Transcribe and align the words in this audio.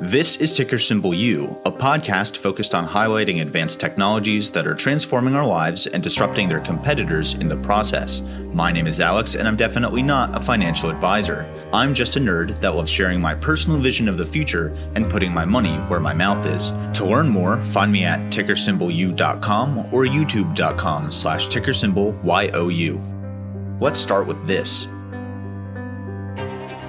This 0.00 0.36
is 0.36 0.52
Ticker 0.52 0.78
Symbol 0.78 1.14
U, 1.14 1.56
a 1.66 1.70
podcast 1.70 2.38
focused 2.38 2.74
on 2.74 2.86
highlighting 2.86 3.42
advanced 3.42 3.80
technologies 3.80 4.50
that 4.50 4.66
are 4.66 4.74
transforming 4.74 5.34
our 5.34 5.46
lives 5.46 5.86
and 5.86 6.02
disrupting 6.02 6.48
their 6.48 6.60
competitors 6.60 7.34
in 7.34 7.48
the 7.48 7.56
process. 7.58 8.22
My 8.52 8.72
name 8.72 8.86
is 8.86 9.00
Alex, 9.00 9.34
and 9.34 9.46
I'm 9.46 9.56
definitely 9.56 10.02
not 10.02 10.34
a 10.36 10.40
financial 10.40 10.88
advisor. 10.88 11.46
I'm 11.72 11.94
just 11.94 12.16
a 12.16 12.18
nerd 12.18 12.58
that 12.60 12.74
loves 12.74 12.90
sharing 12.90 13.20
my 13.20 13.34
personal 13.34 13.78
vision 13.78 14.08
of 14.08 14.16
the 14.16 14.24
future 14.24 14.74
and 14.94 15.10
putting 15.10 15.32
my 15.32 15.44
money 15.44 15.76
where 15.88 16.00
my 16.00 16.14
mouth 16.14 16.44
is. 16.46 16.70
To 16.98 17.06
learn 17.06 17.28
more, 17.28 17.60
find 17.60 17.92
me 17.92 18.04
at 18.04 18.18
tickersymbolu.com 18.32 19.78
or 19.92 20.04
youtube.com 20.06 21.12
slash 21.12 21.48
tickersymbol 21.48 22.20
Let's 23.80 24.00
start 24.00 24.26
with 24.26 24.46
this. 24.46 24.88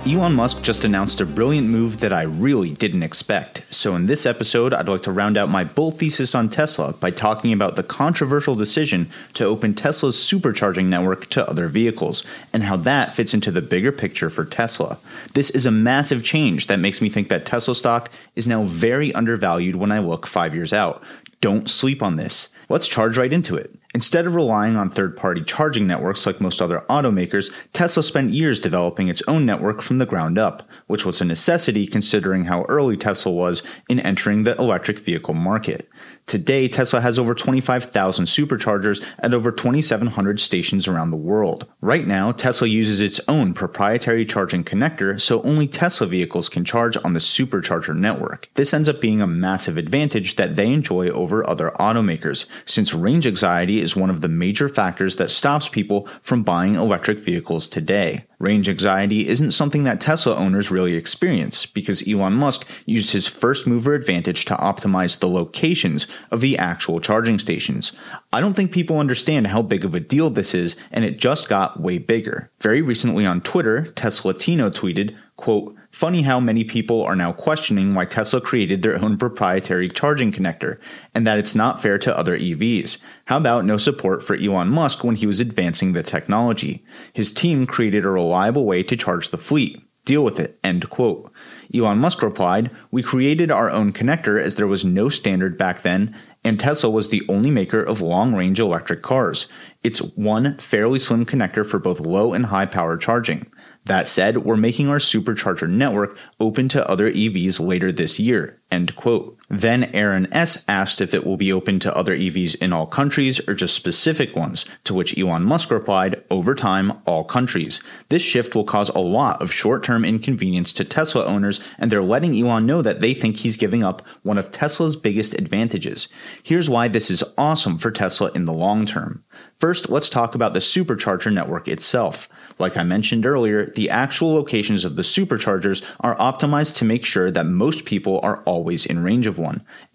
Elon 0.07 0.33
Musk 0.33 0.61
just 0.61 0.85
announced 0.85 1.19
a 1.19 1.25
brilliant 1.25 1.67
move 1.67 1.99
that 1.99 2.13
I 2.13 2.21
really 2.21 2.69
didn't 2.69 3.01
expect. 3.01 3.63
So, 3.71 3.95
in 3.95 4.05
this 4.05 4.27
episode, 4.27 4.71
I'd 4.71 4.87
like 4.87 5.01
to 5.03 5.11
round 5.11 5.35
out 5.35 5.49
my 5.49 5.63
bull 5.63 5.89
thesis 5.89 6.35
on 6.35 6.47
Tesla 6.47 6.93
by 6.93 7.09
talking 7.09 7.51
about 7.51 7.75
the 7.75 7.81
controversial 7.81 8.55
decision 8.55 9.09
to 9.33 9.45
open 9.45 9.73
Tesla's 9.73 10.15
supercharging 10.15 10.85
network 10.85 11.27
to 11.31 11.49
other 11.49 11.67
vehicles 11.67 12.23
and 12.53 12.61
how 12.61 12.77
that 12.77 13.15
fits 13.15 13.33
into 13.33 13.49
the 13.49 13.63
bigger 13.63 13.91
picture 13.91 14.29
for 14.29 14.45
Tesla. 14.45 14.99
This 15.33 15.49
is 15.49 15.65
a 15.65 15.71
massive 15.71 16.23
change 16.23 16.67
that 16.67 16.77
makes 16.77 17.01
me 17.01 17.09
think 17.09 17.29
that 17.29 17.47
Tesla 17.47 17.73
stock 17.73 18.11
is 18.35 18.45
now 18.45 18.63
very 18.63 19.11
undervalued 19.15 19.75
when 19.75 19.91
I 19.91 19.97
look 19.97 20.27
five 20.27 20.53
years 20.53 20.71
out. 20.71 21.01
Don't 21.41 21.67
sleep 21.67 22.03
on 22.03 22.15
this. 22.15 22.49
Let's 22.69 22.87
charge 22.87 23.17
right 23.17 23.33
into 23.33 23.55
it. 23.55 23.73
Instead 23.95 24.27
of 24.27 24.35
relying 24.35 24.75
on 24.75 24.89
third 24.89 25.15
party 25.15 25.41
charging 25.41 25.87
networks 25.87 26.25
like 26.25 26.41
most 26.41 26.61
other 26.61 26.83
automakers, 26.89 27.49
Tesla 27.71 28.03
spent 28.03 28.33
years 28.33 28.59
developing 28.59 29.07
its 29.07 29.23
own 29.25 29.45
network 29.45 29.81
from 29.81 29.99
the 29.99 30.05
ground 30.05 30.37
up, 30.37 30.63
which 30.87 31.05
was 31.05 31.21
a 31.21 31.25
necessity 31.25 31.87
considering 31.87 32.43
how 32.43 32.63
early 32.63 32.97
Tesla 32.97 33.31
was 33.31 33.63
in 33.87 34.01
entering 34.01 34.43
the 34.43 34.53
electric 34.57 34.99
vehicle 34.99 35.33
market. 35.33 35.87
Today, 36.27 36.67
Tesla 36.67 37.01
has 37.01 37.19
over 37.19 37.35
25,000 37.35 38.25
superchargers 38.25 39.05
at 39.19 39.35
over 39.35 39.51
2,700 39.51 40.39
stations 40.39 40.87
around 40.87 41.11
the 41.11 41.17
world. 41.17 41.67
Right 41.81 42.07
now, 42.07 42.31
Tesla 42.31 42.67
uses 42.67 42.99
its 42.99 43.21
own 43.27 43.53
proprietary 43.53 44.25
charging 44.25 44.63
connector, 44.63 45.21
so 45.21 45.43
only 45.43 45.67
Tesla 45.67 46.07
vehicles 46.07 46.49
can 46.49 46.65
charge 46.65 46.97
on 47.05 47.13
the 47.13 47.19
supercharger 47.19 47.95
network. 47.95 48.49
This 48.55 48.73
ends 48.73 48.89
up 48.89 48.99
being 48.99 49.21
a 49.21 49.27
massive 49.27 49.77
advantage 49.77 50.35
that 50.35 50.55
they 50.55 50.73
enjoy 50.73 51.09
over 51.09 51.47
other 51.47 51.71
automakers, 51.79 52.47
since 52.65 52.91
range 52.91 53.27
anxiety 53.27 53.79
is 53.85 53.95
one 53.95 54.09
of 54.09 54.19
the 54.19 54.27
major 54.27 54.67
factors 54.67 55.15
that 55.15 55.31
stops 55.31 55.69
people 55.69 56.09
from 56.21 56.43
buying 56.43 56.75
electric 56.75 57.19
vehicles 57.19 57.67
today. 57.67 58.25
Range 58.39 58.67
anxiety 58.67 59.27
isn't 59.27 59.51
something 59.51 59.83
that 59.85 60.01
Tesla 60.01 60.35
owners 60.35 60.71
really 60.71 60.95
experience 60.95 61.65
because 61.65 62.07
Elon 62.07 62.33
Musk 62.33 62.67
used 62.85 63.11
his 63.11 63.27
first 63.27 63.65
mover 63.65 63.93
advantage 63.93 64.45
to 64.45 64.55
optimize 64.55 65.19
the 65.19 65.29
locations 65.29 66.07
of 66.31 66.41
the 66.41 66.57
actual 66.57 66.99
charging 66.99 67.39
stations. 67.39 67.93
I 68.33 68.41
don't 68.41 68.53
think 68.53 68.71
people 68.71 68.99
understand 68.99 69.47
how 69.47 69.61
big 69.61 69.85
of 69.85 69.95
a 69.95 69.99
deal 69.99 70.29
this 70.29 70.53
is, 70.53 70.75
and 70.91 71.05
it 71.05 71.17
just 71.17 71.47
got 71.47 71.79
way 71.79 71.97
bigger. 71.97 72.51
Very 72.59 72.81
recently 72.81 73.25
on 73.25 73.41
Twitter, 73.41 73.87
Tesla 73.95 74.33
Tino 74.33 74.69
tweeted, 74.69 75.15
quote, 75.37 75.75
Funny 75.95 76.23
how 76.23 76.41
many 76.41 76.65
people 76.65 77.03
are 77.03 77.15
now 77.15 77.31
questioning 77.31 77.93
why 77.93 78.03
Tesla 78.03 78.41
created 78.41 78.81
their 78.81 79.01
own 79.01 79.17
proprietary 79.17 79.87
charging 79.87 80.29
connector, 80.29 80.77
and 81.13 81.25
that 81.25 81.37
it's 81.37 81.55
not 81.55 81.81
fair 81.81 81.97
to 81.97 82.17
other 82.17 82.37
EVs. 82.37 82.97
How 83.23 83.37
about 83.37 83.63
no 83.63 83.77
support 83.77 84.21
for 84.21 84.35
Elon 84.35 84.67
Musk 84.67 85.05
when 85.05 85.15
he 85.15 85.25
was 85.25 85.39
advancing 85.39 85.93
the 85.93 86.03
technology? 86.03 86.83
His 87.13 87.31
team 87.31 87.65
created 87.65 88.03
a 88.03 88.09
reliable 88.25 88.65
way 88.65 88.81
to 88.83 88.97
charge 88.97 89.29
the 89.29 89.37
fleet. 89.37 89.81
Deal 90.05 90.23
with 90.23 90.39
it. 90.39 90.59
End 90.63 90.89
quote. 90.89 91.31
Elon 91.73 91.97
Musk 91.97 92.21
replied, 92.21 92.69
We 92.91 93.01
created 93.01 93.49
our 93.49 93.71
own 93.71 93.91
connector 93.91 94.39
as 94.39 94.55
there 94.55 94.67
was 94.67 94.85
no 94.85 95.09
standard 95.09 95.57
back 95.57 95.81
then, 95.81 96.15
and 96.43 96.59
Tesla 96.59 96.91
was 96.91 97.09
the 97.09 97.23
only 97.27 97.49
maker 97.49 97.81
of 97.81 98.01
long 98.01 98.35
range 98.35 98.59
electric 98.59 99.01
cars. 99.01 99.47
It's 99.83 99.99
one 100.15 100.57
fairly 100.59 100.99
slim 100.99 101.25
connector 101.25 101.65
for 101.65 101.79
both 101.79 101.99
low 101.99 102.33
and 102.33 102.45
high 102.45 102.67
power 102.67 102.97
charging. 102.97 103.49
That 103.85 104.07
said, 104.07 104.45
we're 104.45 104.55
making 104.55 104.87
our 104.89 104.97
supercharger 104.97 105.67
network 105.67 106.17
open 106.39 106.69
to 106.69 106.87
other 106.87 107.11
EVs 107.11 107.59
later 107.59 107.91
this 107.91 108.19
year. 108.19 108.61
End 108.71 108.95
quote. 108.95 109.37
Then 109.49 109.83
Aaron 109.93 110.27
S. 110.33 110.65
asked 110.67 111.01
if 111.01 111.13
it 111.13 111.23
will 111.23 111.37
be 111.37 111.53
open 111.53 111.79
to 111.81 111.95
other 111.95 112.15
EVs 112.15 112.55
in 112.55 112.73
all 112.73 112.87
countries 112.87 113.39
or 113.47 113.53
just 113.53 113.75
specific 113.75 114.35
ones, 114.35 114.65
to 114.85 114.93
which 114.95 115.17
Elon 115.17 115.43
Musk 115.43 115.69
replied, 115.69 116.23
over 116.31 116.55
time, 116.55 116.93
all 117.05 117.23
countries. 117.23 117.79
This 118.09 118.23
shift 118.23 118.55
will 118.55 118.63
cause 118.63 118.89
a 118.89 118.99
lot 118.99 119.39
of 119.43 119.53
short 119.53 119.83
term 119.83 120.03
inconvenience 120.03 120.73
to 120.73 120.83
Tesla 120.83 121.25
owners, 121.25 121.59
and 121.77 121.91
they're 121.91 122.01
letting 122.01 122.35
Elon 122.35 122.65
know 122.65 122.81
that 122.81 123.01
they 123.01 123.13
think 123.13 123.37
he's 123.37 123.55
giving 123.55 123.83
up 123.83 124.01
one 124.23 124.39
of 124.39 124.51
Tesla's 124.51 124.95
biggest 124.95 125.35
advantages. 125.35 126.07
Here's 126.41 126.69
why 126.69 126.87
this 126.87 127.11
is 127.11 127.23
awesome 127.37 127.77
for 127.77 127.91
Tesla 127.91 128.31
in 128.33 128.45
the 128.45 128.53
long 128.53 128.87
term. 128.87 129.23
First, 129.57 129.89
let's 129.89 130.09
talk 130.09 130.35
about 130.35 130.53
the 130.53 130.59
supercharger 130.59 131.31
network 131.31 131.67
itself. 131.67 132.27
Like 132.57 132.77
I 132.77 132.83
mentioned 132.83 133.25
earlier, 133.25 133.67
the 133.67 133.89
actual 133.89 134.33
locations 134.33 134.85
of 134.85 134.95
the 134.95 135.01
superchargers 135.01 135.83
are 135.99 136.15
optimized 136.15 136.75
to 136.75 136.85
make 136.85 137.05
sure 137.05 137.31
that 137.31 137.45
most 137.45 137.85
people 137.85 138.19
are 138.23 138.41
always 138.43 138.85
in 138.85 139.03
range 139.03 139.27
of 139.27 139.37
one. 139.37 139.44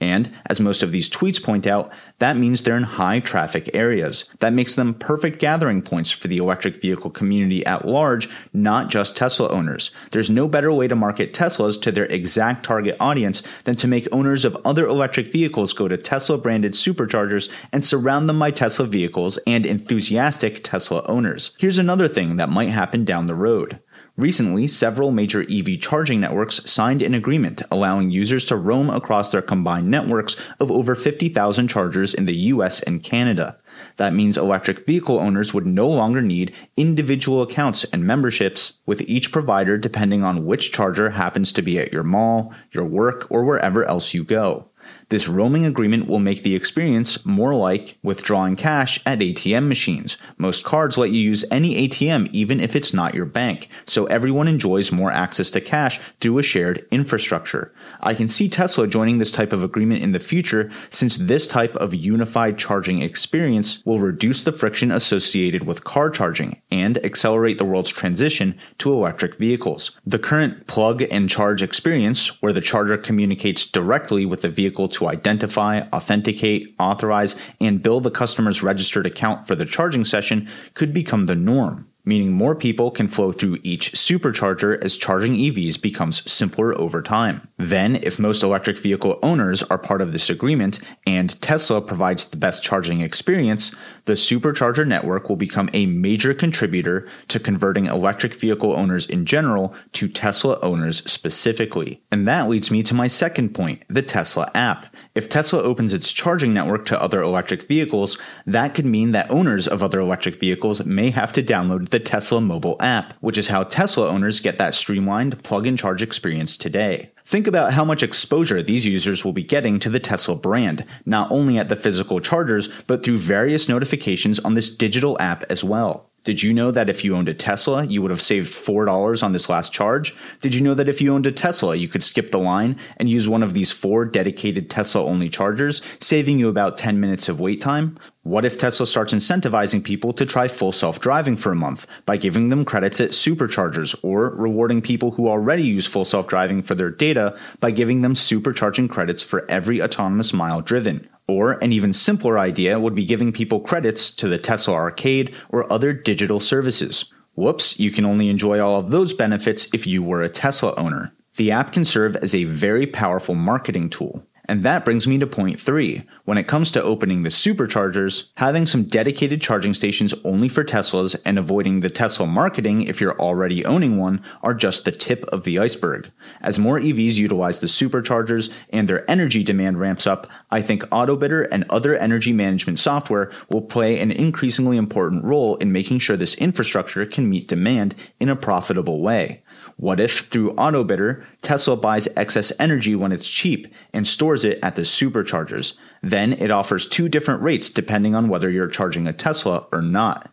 And, 0.01 0.33
as 0.47 0.61
most 0.61 0.83
of 0.83 0.93
these 0.93 1.11
tweets 1.11 1.43
point 1.43 1.67
out, 1.67 1.93
that 2.19 2.37
means 2.37 2.63
they're 2.63 2.77
in 2.77 2.83
high 2.83 3.21
traffic 3.21 3.71
areas. 3.75 4.27
That 4.41 4.53
makes 4.53 4.75
them 4.75 4.95
perfect 4.95 5.39
gathering 5.39 5.83
points 5.83 6.11
for 6.11 6.29
the 6.29 6.39
electric 6.39 6.81
vehicle 6.81 7.11
community 7.11 7.65
at 7.67 7.87
large, 7.87 8.29
not 8.53 8.91
just 8.91 9.17
Tesla 9.17 9.49
owners. 9.49 9.91
There's 10.11 10.31
no 10.31 10.47
better 10.47 10.73
way 10.73 10.89
to 10.89 10.97
market 10.97 11.33
Teslas 11.35 11.81
to 11.83 11.93
their 11.93 12.07
exact 12.07 12.65
target 12.65 12.97
audience 13.01 13.43
than 13.65 13.77
to 13.77 13.89
make 13.89 14.09
owners 14.13 14.45
of 14.45 14.57
other 14.65 14.87
electric 14.87 15.33
vehicles 15.33 15.73
go 15.73 15.89
to 15.89 15.97
Tesla 15.97 16.39
branded 16.39 16.73
superchargers 16.73 17.51
and 17.73 17.85
surround 17.85 18.29
them 18.29 18.39
by 18.39 18.51
Tesla 18.51 18.87
vehicles 18.87 19.39
and 19.47 19.65
enthusiastic 19.67 20.63
Tesla 20.63 21.03
owners. 21.07 21.53
Here's 21.59 21.79
another 21.79 22.09
thing 22.09 22.37
that 22.37 22.49
might 22.51 22.71
happen 22.71 23.05
down 23.05 23.27
the 23.27 23.35
road. 23.35 23.81
Recently, 24.21 24.69
several 24.69 25.13
major 25.13 25.47
EV 25.51 25.81
charging 25.81 26.21
networks 26.21 26.71
signed 26.71 27.01
an 27.01 27.15
agreement 27.15 27.63
allowing 27.71 28.11
users 28.11 28.45
to 28.45 28.57
roam 28.57 28.91
across 28.91 29.33
their 29.33 29.41
combined 29.41 29.91
networks 29.91 30.37
of 30.61 30.71
over 30.71 30.95
50,000 30.95 31.69
chargers 31.69 32.13
in 32.13 32.27
the 32.27 32.37
US 32.37 32.81
and 32.81 33.03
Canada. 33.03 33.57
That 33.97 34.13
means 34.13 34.37
electric 34.37 34.85
vehicle 34.85 35.19
owners 35.19 35.55
would 35.55 35.65
no 35.65 35.89
longer 35.89 36.21
need 36.21 36.53
individual 36.77 37.41
accounts 37.41 37.85
and 37.85 38.07
memberships 38.07 38.75
with 38.85 39.01
each 39.09 39.33
provider 39.33 39.79
depending 39.79 40.23
on 40.23 40.45
which 40.45 40.71
charger 40.71 41.09
happens 41.09 41.51
to 41.55 41.63
be 41.63 41.79
at 41.79 41.91
your 41.91 42.03
mall, 42.03 42.53
your 42.73 42.85
work, 42.85 43.27
or 43.31 43.45
wherever 43.45 43.87
else 43.87 44.13
you 44.13 44.23
go. 44.23 44.70
This 45.11 45.29
roaming 45.29 45.67
agreement 45.67 46.07
will 46.07 46.21
make 46.21 46.45
the 46.45 46.55
experience 46.55 47.27
more 47.27 47.53
like 47.53 47.99
withdrawing 48.01 48.55
cash 48.55 49.01
at 49.05 49.19
ATM 49.19 49.67
machines. 49.67 50.17
Most 50.39 50.63
cards 50.63 50.97
let 50.97 51.11
you 51.11 51.21
use 51.21 51.45
any 51.51 51.89
ATM 51.89 52.31
even 52.33 52.61
if 52.61 52.77
it's 52.77 52.95
not 52.95 53.13
your 53.13 53.25
bank, 53.25 53.69
so 53.87 54.07
everyone 54.07 54.47
enjoys 54.47 54.93
more 54.93 55.11
access 55.11 55.51
to 55.51 55.61
cash 55.61 55.99
through 56.21 56.39
a 56.39 56.45
shared 56.45 56.87
infrastructure. 56.93 57.75
I 58.01 58.15
can 58.15 58.29
see 58.29 58.49
Tesla 58.49 58.87
joining 58.87 59.19
this 59.19 59.33
type 59.33 59.53
of 59.53 59.65
agreement 59.65 60.05
in 60.05 60.13
the 60.13 60.21
future 60.21 60.71
since 60.91 61.17
this 61.17 61.49
type 61.49 61.75
of 61.75 61.93
unified 61.93 62.57
charging 62.57 63.03
experience 63.03 63.83
will 63.85 63.99
reduce 63.99 64.45
the 64.45 64.53
friction 64.53 64.93
associated 64.93 65.67
with 65.67 65.83
car 65.83 66.11
charging 66.11 66.63
and 66.71 67.05
accelerate 67.05 67.59
the 67.59 67.65
world's 67.65 67.91
transition 67.91 68.57
to 68.79 68.93
electric 68.93 69.39
vehicles. 69.39 69.91
The 70.07 70.21
current 70.21 70.69
plug 70.69 71.03
and 71.11 71.29
charge 71.29 71.63
experience, 71.63 72.41
where 72.41 72.53
the 72.53 72.61
charger 72.61 72.97
communicates 72.97 73.67
directly 73.67 74.25
with 74.25 74.43
the 74.43 74.49
vehicle 74.49 74.89
to 74.91 75.00
identify, 75.09 75.83
authenticate, 75.93 76.75
authorize, 76.79 77.37
and 77.61 77.83
bill 77.83 78.01
the 78.01 78.11
customer's 78.11 78.63
registered 78.63 79.07
account 79.07 79.47
for 79.47 79.55
the 79.55 79.67
charging 79.67 80.05
session 80.05 80.49
could 80.75 80.93
become 80.93 81.27
the 81.27 81.35
norm 81.35 81.90
meaning 82.05 82.33
more 82.33 82.55
people 82.55 82.91
can 82.91 83.09
flow 83.09 83.33
through 83.33 83.59
each 83.63 83.93
supercharger 83.93 84.83
as 84.85 84.97
charging 84.97 85.35
EVs 85.35 85.81
becomes 85.81 86.31
simpler 86.31 86.79
over 86.79 87.03
time. 87.03 87.47
Then, 87.59 87.97
if 87.97 88.19
most 88.19 88.43
electric 88.43 88.79
vehicle 88.79 89.19
owners 89.23 89.63
are 89.65 89.79
part 89.79 90.01
of 90.01 90.13
this 90.13 90.31
agreement 90.31 90.81
and 91.07 91.41
Tesla 91.43 91.81
provides 91.81 92.25
the 92.25 92.37
best 92.37 92.63
charging 92.63 93.01
experience, 93.01 93.75
the 94.07 94.15
supercharger 94.15 94.87
network 94.87 95.29
will 95.29 95.37
become 95.37 95.71
a 95.73 95.87
major 95.87 96.35
contributor 96.35 97.09
to 97.29 97.39
converting 97.39 97.87
electric 97.87 98.35
vehicle 98.35 98.73
owners 98.73 99.07
in 99.07 99.27
general 99.27 99.75
to 99.93 100.09
Tesla 100.09 100.59
owners 100.63 101.03
specifically. 101.11 102.03
And 102.11 102.27
that 102.27 102.49
leads 102.49 102.71
me 102.71 102.83
to 102.85 102.95
my 102.95 103.07
second 103.07 103.55
point 103.55 103.85
the 103.89 104.03
Tesla 104.03 104.51
app. 104.55 104.87
If 105.15 105.29
Tesla 105.29 105.63
opens 105.63 105.95
its 105.95 106.13
charging 106.13 106.55
network 106.55 106.87
to 106.87 107.01
other 107.01 107.23
electric 107.23 107.69
vehicles, 107.69 108.19
that 108.47 108.75
could 108.75 108.87
mean 108.87 109.13
that 109.13 109.31
owners 109.31 109.69
of 109.69 109.83
other 109.83 110.01
electric 110.01 110.37
vehicles 110.37 110.85
may 110.85 111.11
have 111.11 111.33
to 111.35 111.43
download 111.43 111.90
the 111.91 112.01
Tesla 112.01 112.41
mobile 112.41 112.77
app, 112.81 113.15
which 113.21 113.39
is 113.39 113.49
how 113.49 113.65
Tesla 113.65 114.09
owners 114.09 114.41
get 114.41 114.59
that 114.59 114.75
streamlined 114.75 115.43
plug 115.43 115.67
and 115.67 115.79
charge 115.79 116.03
experience 116.03 116.57
today. 116.57 117.11
Think 117.27 117.47
about 117.47 117.73
how 117.73 117.85
much 117.85 118.03
exposure 118.03 118.63
these 118.63 118.87
users 118.87 119.25
will 119.25 119.33
be 119.33 119.45
getting 119.45 119.79
to 119.81 119.91
the 119.91 120.01
Tesla 120.01 120.35
brand, 120.37 120.85
not 121.07 121.31
only 121.31 121.59
at 121.59 121.69
the 121.69 121.77
physical 121.77 122.21
chargers, 122.21 122.69
but 122.87 123.05
through 123.05 123.19
various 123.19 123.69
notifications 123.69 124.39
on 124.41 124.55
this 124.55 124.71
digital 124.71 125.17
app 125.21 125.45
as 125.51 125.63
well. 125.63 126.11
Did 126.23 126.43
you 126.43 126.53
know 126.53 126.71
that 126.71 126.91
if 126.91 127.03
you 127.03 127.17
owned 127.17 127.31
a 127.31 127.35
Tesla, 127.35 127.85
you 127.85 128.03
would 128.03 128.11
have 128.11 128.21
saved 128.21 128.53
$4 128.53 129.23
on 129.23 129.33
this 129.33 129.49
last 129.49 129.73
charge? 129.73 130.15
Did 130.43 130.55
you 130.55 130.61
know 130.61 130.75
that 130.75 130.89
if 130.89 131.01
you 131.01 131.15
owned 131.15 131.27
a 131.27 131.33
Tesla, 131.33 131.75
you 131.75 131.89
could 131.89 132.03
skip 132.03 132.31
the 132.31 132.39
line 132.39 132.77
and 132.99 133.09
use 133.09 133.27
one 133.27 133.43
of 133.43 133.55
these 133.55 133.73
four 133.73 134.05
dedicated 134.05 134.69
Tesla 134.69 135.03
only 135.03 135.31
chargers, 135.31 135.81
saving 135.99 136.39
you 136.39 136.49
about 136.49 136.77
10 136.77 137.01
minutes 137.01 137.31
of 137.31 137.41
wait 137.41 137.63
time? 137.63 137.97
What 138.23 138.45
if 138.45 138.59
Tesla 138.59 138.87
starts 138.87 139.15
incentivizing 139.15 139.83
people 139.83 140.13
to 140.13 140.27
try 140.27 140.47
full 140.47 140.73
self 140.73 141.01
driving 141.01 141.37
for 141.37 141.53
a 141.53 141.57
month 141.57 141.87
by 142.05 142.19
giving 142.19 142.51
them 142.51 142.67
credits 142.67 143.01
at 143.01 143.13
superchargers 143.13 143.99
or 144.03 144.29
rewarding 144.37 144.83
people 144.83 145.13
who 145.13 145.27
already 145.27 145.63
use 145.63 145.87
full 145.87 146.05
self 146.05 146.27
driving 146.29 146.63
for 146.63 146.75
their 146.75 146.91
data 146.91 147.35
by 147.61 147.71
giving 147.71 148.03
them 148.03 148.13
supercharging 148.13 148.91
credits 148.91 149.23
for 149.23 149.51
every 149.51 149.81
autonomous 149.81 150.35
mile 150.35 150.61
driven? 150.61 151.09
Or 151.29 151.53
an 151.53 151.73
even 151.73 151.95
simpler 151.95 152.39
idea 152.39 152.79
would 152.79 152.95
be 152.95 153.07
giving 153.07 153.33
people 153.33 153.61
credits 153.61 154.11
to 154.17 154.29
the 154.29 154.39
Tesla 154.39 154.75
Arcade 154.75 155.35
or 155.49 155.73
other 155.73 155.95
digital 155.95 156.41
services. 156.41 157.07
Whoops, 157.37 157.81
you 157.81 157.91
can 157.91 158.05
only 158.05 158.29
enjoy 158.29 158.61
all 158.61 158.79
of 158.79 158.91
those 158.91 159.15
benefits 159.15 159.73
if 159.73 159.87
you 159.87 160.03
were 160.03 160.23
a 160.23 160.29
Tesla 160.29 160.75
owner. 160.77 161.15
The 161.37 161.53
app 161.53 161.73
can 161.73 161.87
serve 161.87 162.17
as 162.17 162.35
a 162.35 162.45
very 162.45 162.87
powerful 162.87 163.35
marketing 163.35 163.89
tool. 163.89 164.27
And 164.51 164.65
that 164.65 164.85
brings 164.85 165.07
me 165.07 165.17
to 165.19 165.29
point 165.29 165.61
three. 165.61 166.03
When 166.25 166.37
it 166.37 166.49
comes 166.49 166.73
to 166.73 166.83
opening 166.83 167.23
the 167.23 167.29
superchargers, 167.29 168.31
having 168.35 168.67
some 168.67 168.83
dedicated 168.83 169.41
charging 169.41 169.75
stations 169.75 170.13
only 170.25 170.49
for 170.49 170.65
Teslas 170.65 171.15
and 171.25 171.39
avoiding 171.39 171.79
the 171.79 171.89
Tesla 171.89 172.27
marketing 172.27 172.83
if 172.83 173.01
you're 173.01 173.17
already 173.21 173.65
owning 173.65 173.97
one 173.97 174.25
are 174.43 174.53
just 174.53 174.85
the 174.85 174.91
tip 174.91 175.25
of 175.27 175.45
the 175.45 175.61
iceberg. 175.61 176.11
As 176.41 176.59
more 176.59 176.81
EVs 176.81 177.15
utilize 177.15 177.61
the 177.61 177.69
superchargers 177.69 178.53
and 178.71 178.89
their 178.89 179.09
energy 179.09 179.45
demand 179.45 179.79
ramps 179.79 180.09
up, 180.09 180.27
I 180.51 180.63
think 180.63 180.83
AutoBidder 180.83 181.47
and 181.53 181.65
other 181.71 181.95
energy 181.95 182.33
management 182.33 182.81
software 182.81 183.31
will 183.51 183.63
play 183.63 184.01
an 184.01 184.11
increasingly 184.11 184.79
important 184.79 185.23
role 185.23 185.55
in 185.59 185.71
making 185.71 186.01
sure 186.01 186.17
this 186.17 186.35
infrastructure 186.35 187.07
can 187.07 187.31
meet 187.31 187.47
demand 187.47 187.95
in 188.19 188.29
a 188.29 188.35
profitable 188.35 189.01
way. 189.01 189.45
What 189.81 189.99
if, 189.99 190.27
through 190.27 190.53
AutoBidder, 190.57 191.25
Tesla 191.41 191.75
buys 191.75 192.07
excess 192.15 192.53
energy 192.59 192.95
when 192.95 193.13
it's 193.13 193.27
cheap 193.27 193.67
and 193.95 194.07
stores 194.07 194.45
it 194.45 194.59
at 194.63 194.77
the 194.77 194.83
superchargers? 194.83 195.73
Then 196.03 196.35
it 196.35 196.51
offers 196.51 196.87
two 196.87 197.09
different 197.09 197.41
rates 197.41 197.71
depending 197.71 198.15
on 198.15 198.29
whether 198.29 198.51
you're 198.51 198.69
charging 198.69 199.07
a 199.07 199.15
Tesla 199.15 199.67
or 199.73 199.81
not. 199.81 200.31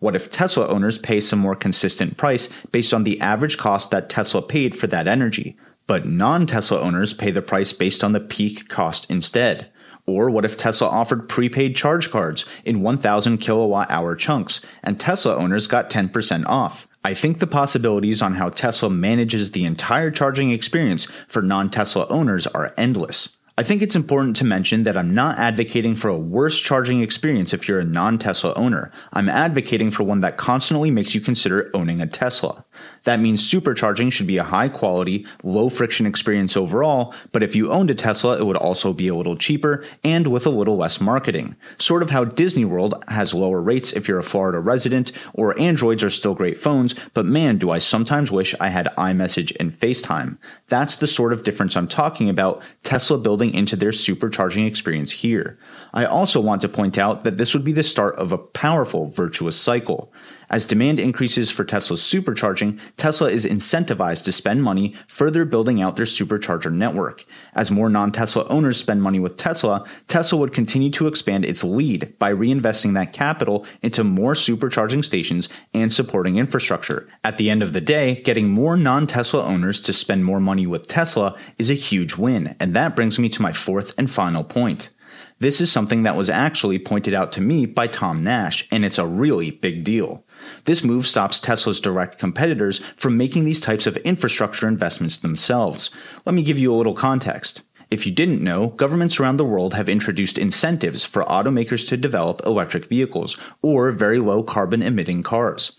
What 0.00 0.14
if 0.14 0.30
Tesla 0.30 0.68
owners 0.68 0.98
pay 0.98 1.22
some 1.22 1.38
more 1.38 1.54
consistent 1.54 2.18
price 2.18 2.50
based 2.72 2.92
on 2.92 3.04
the 3.04 3.18
average 3.22 3.56
cost 3.56 3.90
that 3.90 4.10
Tesla 4.10 4.42
paid 4.42 4.76
for 4.76 4.86
that 4.88 5.08
energy, 5.08 5.56
but 5.86 6.06
non 6.06 6.46
Tesla 6.46 6.78
owners 6.78 7.14
pay 7.14 7.30
the 7.30 7.40
price 7.40 7.72
based 7.72 8.04
on 8.04 8.12
the 8.12 8.20
peak 8.20 8.68
cost 8.68 9.10
instead? 9.10 9.70
Or 10.04 10.28
what 10.28 10.44
if 10.44 10.58
Tesla 10.58 10.88
offered 10.88 11.26
prepaid 11.26 11.74
charge 11.74 12.10
cards 12.10 12.44
in 12.66 12.82
1000 12.82 13.38
kilowatt 13.38 13.90
hour 13.90 14.14
chunks 14.14 14.60
and 14.82 15.00
Tesla 15.00 15.36
owners 15.36 15.66
got 15.66 15.88
10% 15.88 16.44
off? 16.44 16.86
I 17.02 17.14
think 17.14 17.38
the 17.38 17.46
possibilities 17.46 18.20
on 18.20 18.34
how 18.34 18.50
Tesla 18.50 18.90
manages 18.90 19.52
the 19.52 19.64
entire 19.64 20.10
charging 20.10 20.50
experience 20.50 21.06
for 21.28 21.40
non 21.40 21.70
Tesla 21.70 22.06
owners 22.10 22.46
are 22.46 22.74
endless. 22.76 23.36
I 23.60 23.62
think 23.62 23.82
it's 23.82 23.94
important 23.94 24.36
to 24.36 24.46
mention 24.46 24.84
that 24.84 24.96
I'm 24.96 25.12
not 25.12 25.38
advocating 25.38 25.94
for 25.94 26.08
a 26.08 26.16
worse 26.16 26.58
charging 26.58 27.02
experience 27.02 27.52
if 27.52 27.68
you're 27.68 27.78
a 27.78 27.84
non 27.84 28.18
Tesla 28.18 28.54
owner. 28.54 28.90
I'm 29.12 29.28
advocating 29.28 29.90
for 29.90 30.02
one 30.02 30.20
that 30.20 30.38
constantly 30.38 30.90
makes 30.90 31.14
you 31.14 31.20
consider 31.20 31.70
owning 31.74 32.00
a 32.00 32.06
Tesla. 32.06 32.64
That 33.04 33.20
means 33.20 33.42
supercharging 33.42 34.12
should 34.12 34.26
be 34.26 34.38
a 34.38 34.42
high 34.42 34.68
quality, 34.68 35.26
low 35.42 35.68
friction 35.68 36.06
experience 36.06 36.56
overall, 36.56 37.14
but 37.32 37.42
if 37.42 37.54
you 37.54 37.70
owned 37.70 37.90
a 37.90 37.94
Tesla, 37.94 38.38
it 38.38 38.46
would 38.46 38.56
also 38.56 38.92
be 38.92 39.08
a 39.08 39.14
little 39.14 39.36
cheaper 39.36 39.84
and 40.04 40.28
with 40.28 40.46
a 40.46 40.50
little 40.50 40.76
less 40.76 41.00
marketing. 41.00 41.56
Sort 41.78 42.02
of 42.02 42.10
how 42.10 42.24
Disney 42.24 42.64
World 42.64 43.02
has 43.08 43.34
lower 43.34 43.60
rates 43.60 43.92
if 43.92 44.08
you're 44.08 44.18
a 44.18 44.22
Florida 44.24 44.58
resident, 44.58 45.12
or 45.34 45.58
Androids 45.58 46.04
are 46.04 46.10
still 46.10 46.34
great 46.34 46.60
phones, 46.60 46.94
but 47.14 47.26
man, 47.26 47.58
do 47.58 47.70
I 47.70 47.78
sometimes 47.78 48.30
wish 48.30 48.54
I 48.60 48.68
had 48.68 48.88
iMessage 48.96 49.54
and 49.60 49.78
FaceTime. 49.78 50.38
That's 50.68 50.96
the 50.96 51.06
sort 51.06 51.32
of 51.32 51.44
difference 51.44 51.76
I'm 51.76 51.88
talking 51.88 52.28
about 52.28 52.62
Tesla 52.82 53.18
building 53.18 53.49
into 53.54 53.76
their 53.76 53.90
supercharging 53.90 54.66
experience 54.66 55.10
here. 55.10 55.58
I 55.92 56.04
also 56.04 56.40
want 56.40 56.60
to 56.62 56.68
point 56.68 56.98
out 56.98 57.24
that 57.24 57.38
this 57.38 57.54
would 57.54 57.64
be 57.64 57.72
the 57.72 57.82
start 57.82 58.16
of 58.16 58.32
a 58.32 58.38
powerful 58.38 59.08
virtuous 59.08 59.56
cycle. 59.56 60.12
As 60.50 60.66
demand 60.66 60.98
increases 60.98 61.48
for 61.48 61.64
Tesla's 61.64 62.02
supercharging, 62.02 62.80
Tesla 62.96 63.30
is 63.30 63.46
incentivized 63.46 64.24
to 64.24 64.32
spend 64.32 64.64
money 64.64 64.96
further 65.06 65.44
building 65.44 65.80
out 65.80 65.94
their 65.94 66.04
supercharger 66.04 66.72
network. 66.72 67.24
As 67.54 67.70
more 67.70 67.88
non 67.88 68.10
Tesla 68.10 68.44
owners 68.48 68.76
spend 68.76 69.00
money 69.00 69.20
with 69.20 69.36
Tesla, 69.36 69.86
Tesla 70.08 70.40
would 70.40 70.52
continue 70.52 70.90
to 70.90 71.06
expand 71.06 71.44
its 71.44 71.62
lead 71.62 72.18
by 72.18 72.32
reinvesting 72.32 72.94
that 72.94 73.12
capital 73.12 73.64
into 73.82 74.02
more 74.02 74.34
supercharging 74.34 75.04
stations 75.04 75.48
and 75.72 75.92
supporting 75.92 76.36
infrastructure. 76.36 77.08
At 77.22 77.36
the 77.36 77.48
end 77.48 77.62
of 77.62 77.72
the 77.72 77.80
day, 77.80 78.20
getting 78.22 78.48
more 78.48 78.76
non 78.76 79.06
Tesla 79.06 79.44
owners 79.44 79.78
to 79.82 79.92
spend 79.92 80.24
more 80.24 80.40
money 80.40 80.66
with 80.66 80.88
Tesla 80.88 81.38
is 81.58 81.70
a 81.70 81.74
huge 81.74 82.16
win, 82.16 82.56
and 82.58 82.74
that 82.74 82.96
brings 82.96 83.20
me 83.20 83.28
to 83.28 83.42
my 83.42 83.52
fourth 83.52 83.94
and 83.96 84.10
final 84.10 84.42
point. 84.42 84.90
This 85.38 85.60
is 85.60 85.72
something 85.72 86.02
that 86.02 86.16
was 86.16 86.28
actually 86.28 86.78
pointed 86.78 87.14
out 87.14 87.32
to 87.32 87.40
me 87.40 87.64
by 87.64 87.86
Tom 87.86 88.22
Nash, 88.22 88.66
and 88.70 88.84
it's 88.84 88.98
a 88.98 89.06
really 89.06 89.50
big 89.50 89.84
deal. 89.84 90.24
This 90.64 90.84
move 90.84 91.06
stops 91.06 91.40
Tesla's 91.40 91.80
direct 91.80 92.18
competitors 92.18 92.80
from 92.96 93.16
making 93.16 93.44
these 93.44 93.60
types 93.60 93.86
of 93.86 93.96
infrastructure 93.98 94.68
investments 94.68 95.16
themselves. 95.16 95.90
Let 96.24 96.34
me 96.34 96.42
give 96.42 96.58
you 96.58 96.72
a 96.72 96.76
little 96.76 96.94
context. 96.94 97.62
If 97.90 98.06
you 98.06 98.12
didn't 98.12 98.42
know, 98.42 98.68
governments 98.68 99.18
around 99.18 99.36
the 99.36 99.44
world 99.44 99.74
have 99.74 99.88
introduced 99.88 100.38
incentives 100.38 101.04
for 101.04 101.24
automakers 101.24 101.86
to 101.88 101.96
develop 101.96 102.40
electric 102.46 102.86
vehicles 102.86 103.36
or 103.62 103.90
very 103.90 104.20
low 104.20 104.44
carbon 104.44 104.80
emitting 104.80 105.24
cars. 105.24 105.72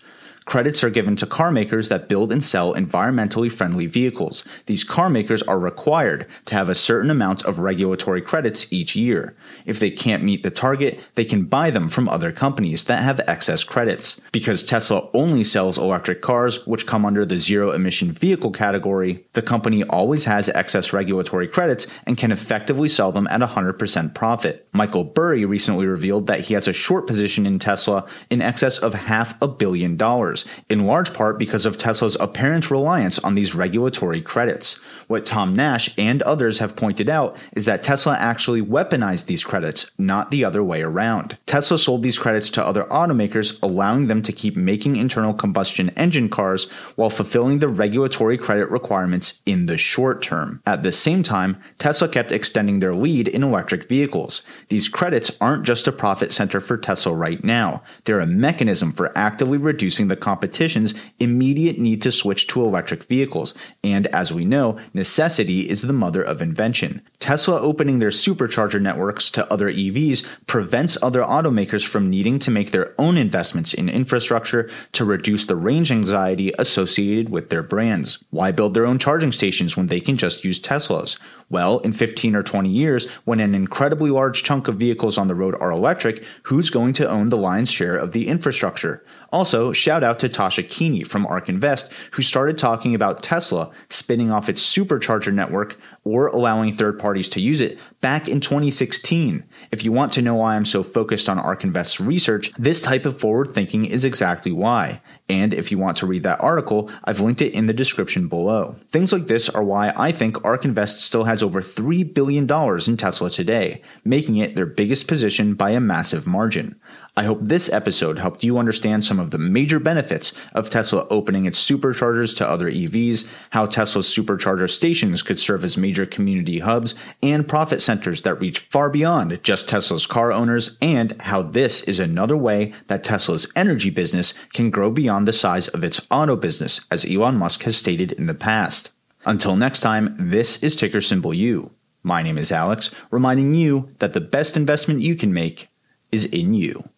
Credits 0.44 0.82
are 0.82 0.90
given 0.90 1.14
to 1.16 1.26
car 1.26 1.52
makers 1.52 1.88
that 1.88 2.08
build 2.08 2.32
and 2.32 2.44
sell 2.44 2.74
environmentally 2.74 3.50
friendly 3.50 3.86
vehicles. 3.86 4.44
These 4.66 4.82
car 4.82 5.08
makers 5.08 5.40
are 5.42 5.58
required 5.58 6.26
to 6.46 6.56
have 6.56 6.68
a 6.68 6.74
certain 6.74 7.10
amount 7.10 7.44
of 7.44 7.60
regulatory 7.60 8.20
credits 8.20 8.72
each 8.72 8.96
year. 8.96 9.36
If 9.66 9.78
they 9.78 9.90
can't 9.90 10.24
meet 10.24 10.42
the 10.42 10.50
target, 10.50 10.98
they 11.14 11.24
can 11.24 11.44
buy 11.44 11.70
them 11.70 11.88
from 11.88 12.08
other 12.08 12.32
companies 12.32 12.84
that 12.84 13.02
have 13.02 13.20
excess 13.28 13.62
credits. 13.62 14.20
Because 14.32 14.64
Tesla 14.64 15.08
only 15.14 15.44
sells 15.44 15.78
electric 15.78 16.22
cars, 16.22 16.66
which 16.66 16.86
come 16.86 17.04
under 17.04 17.24
the 17.24 17.38
zero 17.38 17.70
emission 17.70 18.10
vehicle 18.10 18.50
category, 18.50 19.24
the 19.34 19.42
company 19.42 19.84
always 19.84 20.24
has 20.24 20.48
excess 20.48 20.92
regulatory 20.92 21.46
credits 21.46 21.86
and 22.04 22.18
can 22.18 22.32
effectively 22.32 22.88
sell 22.88 23.12
them 23.12 23.28
at 23.28 23.40
100% 23.40 24.14
profit. 24.14 24.66
Michael 24.72 25.04
Burry 25.04 25.44
recently 25.44 25.86
revealed 25.86 26.26
that 26.26 26.40
he 26.40 26.54
has 26.54 26.66
a 26.66 26.72
short 26.72 27.06
position 27.06 27.46
in 27.46 27.60
Tesla 27.60 28.06
in 28.28 28.42
excess 28.42 28.78
of 28.78 28.94
half 28.94 29.40
a 29.40 29.46
billion 29.46 29.96
dollars 29.96 30.31
in 30.68 30.86
large 30.86 31.12
part 31.12 31.38
because 31.38 31.66
of 31.66 31.78
Tesla's 31.78 32.16
apparent 32.20 32.70
reliance 32.70 33.18
on 33.20 33.34
these 33.34 33.54
regulatory 33.54 34.20
credits. 34.20 34.78
What 35.08 35.26
Tom 35.26 35.54
Nash 35.54 35.96
and 35.98 36.22
others 36.22 36.58
have 36.58 36.76
pointed 36.76 37.08
out 37.08 37.36
is 37.54 37.64
that 37.64 37.82
Tesla 37.82 38.16
actually 38.18 38.62
weaponized 38.62 39.26
these 39.26 39.44
credits, 39.44 39.90
not 39.98 40.30
the 40.30 40.44
other 40.44 40.62
way 40.62 40.82
around. 40.82 41.36
Tesla 41.46 41.78
sold 41.78 42.02
these 42.02 42.18
credits 42.18 42.50
to 42.50 42.66
other 42.66 42.84
automakers, 42.84 43.58
allowing 43.62 44.06
them 44.06 44.22
to 44.22 44.32
keep 44.32 44.56
making 44.56 44.96
internal 44.96 45.34
combustion 45.34 45.90
engine 45.90 46.28
cars 46.28 46.70
while 46.96 47.10
fulfilling 47.10 47.58
the 47.58 47.68
regulatory 47.68 48.38
credit 48.38 48.70
requirements 48.70 49.40
in 49.46 49.66
the 49.66 49.78
short 49.78 50.22
term. 50.22 50.62
At 50.66 50.82
the 50.82 50.92
same 50.92 51.22
time, 51.22 51.60
Tesla 51.78 52.08
kept 52.08 52.32
extending 52.32 52.78
their 52.78 52.94
lead 52.94 53.28
in 53.28 53.42
electric 53.42 53.88
vehicles. 53.88 54.42
These 54.68 54.88
credits 54.88 55.36
aren't 55.40 55.64
just 55.64 55.88
a 55.88 55.92
profit 55.92 56.32
center 56.32 56.60
for 56.60 56.76
Tesla 56.76 57.14
right 57.14 57.42
now, 57.42 57.82
they're 58.04 58.20
a 58.20 58.26
mechanism 58.26 58.92
for 58.92 59.16
actively 59.16 59.58
reducing 59.58 60.08
the 60.08 60.16
competition's 60.16 60.94
immediate 61.18 61.78
need 61.78 62.02
to 62.02 62.12
switch 62.12 62.46
to 62.48 62.62
electric 62.62 63.04
vehicles. 63.04 63.54
And 63.84 64.06
as 64.08 64.32
we 64.32 64.44
know, 64.44 64.78
necessity 64.94 65.68
is 65.68 65.82
the 65.82 65.92
mother 65.92 66.22
of 66.22 66.42
invention. 66.42 67.02
Tesla 67.18 67.60
opening 67.60 67.98
their 67.98 68.10
supercharger 68.10 68.80
networks 68.80 69.30
to 69.30 69.52
other 69.52 69.70
EVs 69.70 70.26
prevents 70.46 70.98
other 71.02 71.22
automakers 71.22 71.86
from 71.86 72.10
needing 72.10 72.38
to 72.38 72.50
make 72.50 72.70
their 72.70 72.94
own 72.98 73.16
investments 73.16 73.74
in 73.74 73.88
infrastructure 73.88 74.70
to 74.92 75.04
reduce 75.04 75.46
the 75.46 75.56
range 75.56 75.90
anxiety 75.90 76.52
associated 76.58 77.28
with 77.28 77.50
their 77.50 77.62
brands. 77.62 78.18
Why 78.30 78.52
build 78.52 78.74
their 78.74 78.86
own 78.86 78.98
charging 78.98 79.32
stations 79.32 79.76
when 79.76 79.86
they 79.86 80.00
can 80.00 80.16
just 80.16 80.44
use 80.44 80.60
Teslas? 80.60 81.18
Well, 81.50 81.80
in 81.80 81.92
15 81.92 82.34
or 82.34 82.42
20 82.42 82.70
years, 82.70 83.10
when 83.24 83.38
an 83.38 83.54
incredibly 83.54 84.10
large 84.10 84.42
chunk 84.42 84.68
of 84.68 84.76
vehicles 84.76 85.18
on 85.18 85.28
the 85.28 85.34
road 85.34 85.54
are 85.60 85.70
electric, 85.70 86.24
who's 86.44 86.70
going 86.70 86.94
to 86.94 87.08
own 87.08 87.28
the 87.28 87.36
lion's 87.36 87.70
share 87.70 87.96
of 87.96 88.12
the 88.12 88.26
infrastructure? 88.26 89.04
Also, 89.32 89.72
shout 89.72 90.04
out 90.04 90.18
to 90.18 90.28
Tasha 90.28 90.68
Keeney 90.68 91.04
from 91.04 91.26
ARK 91.26 91.48
Invest, 91.48 91.90
who 92.10 92.22
started 92.22 92.58
talking 92.58 92.94
about 92.94 93.22
Tesla 93.22 93.70
spinning 93.88 94.30
off 94.30 94.48
its 94.48 94.62
supercharger 94.62 95.32
network 95.32 95.76
or 96.04 96.26
allowing 96.26 96.74
third 96.74 96.98
parties 96.98 97.28
to 97.30 97.40
use 97.40 97.62
it 97.62 97.78
back 98.02 98.28
in 98.28 98.40
2016. 98.40 99.44
If 99.70 99.84
you 99.84 99.92
want 99.92 100.12
to 100.12 100.22
know 100.22 100.34
why 100.34 100.56
I'm 100.56 100.66
so 100.66 100.82
focused 100.82 101.30
on 101.30 101.38
ARK 101.38 101.64
Invest's 101.64 102.00
research, 102.00 102.52
this 102.58 102.82
type 102.82 103.06
of 103.06 103.18
forward 103.18 103.54
thinking 103.54 103.86
is 103.86 104.04
exactly 104.04 104.52
why. 104.52 105.00
And 105.28 105.54
if 105.54 105.70
you 105.70 105.78
want 105.78 105.96
to 105.98 106.06
read 106.06 106.24
that 106.24 106.42
article, 106.42 106.90
I've 107.04 107.20
linked 107.20 107.40
it 107.40 107.54
in 107.54 107.64
the 107.64 107.72
description 107.72 108.28
below. 108.28 108.76
Things 108.90 109.12
like 109.12 109.28
this 109.28 109.48
are 109.48 109.64
why 109.64 109.92
I 109.96 110.12
think 110.12 110.44
ARK 110.44 110.66
Invest 110.66 111.00
still 111.00 111.24
has 111.24 111.42
over 111.42 111.62
$3 111.62 112.12
billion 112.12 112.42
in 112.44 112.96
Tesla 112.98 113.30
today, 113.30 113.80
making 114.04 114.36
it 114.36 114.54
their 114.54 114.66
biggest 114.66 115.08
position 115.08 115.54
by 115.54 115.70
a 115.70 115.80
massive 115.80 116.26
margin. 116.26 116.78
I 117.16 117.24
hope 117.24 117.40
this 117.42 117.70
episode 117.70 118.18
helped 118.18 118.42
you 118.42 118.58
understand 118.58 119.04
some 119.04 119.20
of 119.20 119.30
the 119.30 119.38
major 119.38 119.78
benefits 119.78 120.32
of 120.54 120.70
Tesla 120.70 121.06
opening 121.08 121.44
its 121.44 121.62
superchargers 121.62 122.34
to 122.38 122.48
other 122.48 122.70
EVs, 122.70 123.28
how 123.50 123.66
Tesla's 123.66 124.08
supercharger 124.08 124.68
stations 124.68 125.22
could 125.22 125.38
serve 125.38 125.62
as 125.62 125.76
major 125.76 126.06
community 126.06 126.58
hubs 126.60 126.94
and 127.22 127.46
profit 127.46 127.82
centers 127.92 128.22
that 128.22 128.40
reach 128.40 128.60
far 128.70 128.88
beyond 128.88 129.38
just 129.42 129.68
Tesla's 129.68 130.06
car 130.06 130.32
owners, 130.32 130.78
and 130.80 131.20
how 131.20 131.42
this 131.42 131.82
is 131.82 132.00
another 132.00 132.38
way 132.38 132.72
that 132.88 133.04
Tesla's 133.04 133.46
energy 133.54 133.90
business 133.90 134.32
can 134.54 134.70
grow 134.70 134.90
beyond 134.90 135.28
the 135.28 135.32
size 135.32 135.68
of 135.68 135.84
its 135.84 136.00
auto 136.10 136.34
business, 136.34 136.86
as 136.90 137.04
Elon 137.04 137.36
Musk 137.36 137.64
has 137.64 137.76
stated 137.76 138.12
in 138.12 138.24
the 138.24 138.34
past. 138.34 138.92
Until 139.26 139.56
next 139.56 139.80
time, 139.80 140.16
this 140.18 140.56
is 140.62 140.74
ticker 140.74 141.02
symbol 141.02 141.34
U. 141.34 141.70
My 142.02 142.22
name 142.22 142.38
is 142.38 142.50
Alex, 142.50 142.90
reminding 143.10 143.52
you 143.52 143.88
that 143.98 144.14
the 144.14 144.22
best 144.22 144.56
investment 144.56 145.02
you 145.02 145.14
can 145.14 145.34
make 145.34 145.68
is 146.10 146.24
in 146.24 146.54
you. 146.54 146.88